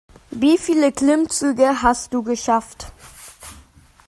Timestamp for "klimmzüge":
0.91-1.83